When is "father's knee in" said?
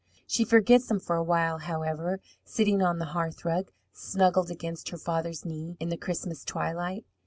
4.97-5.89